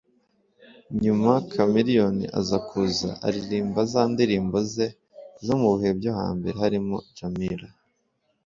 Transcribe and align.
nyuma 1.03 1.31
Chameleone 1.51 2.25
aza 2.39 2.57
kuza 2.67 3.09
aririmba 3.25 3.81
za 3.91 4.01
ndirimbo 4.11 4.57
ze 4.73 4.87
zo 5.45 5.55
mubihe 5.61 5.91
byo 5.99 6.11
hambere 6.19 6.55
harimo 6.63 6.97
Jamila 7.17 7.69